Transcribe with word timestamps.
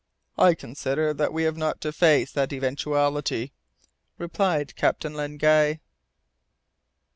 "I 0.39 0.55
consider 0.55 1.13
that 1.13 1.31
we 1.31 1.43
have 1.43 1.55
not 1.57 1.79
to 1.81 1.91
face 1.91 2.31
that 2.31 2.51
eventuality," 2.51 3.53
replied 4.17 4.75
Captain 4.75 5.13
Len 5.13 5.37
Guy. 5.37 5.79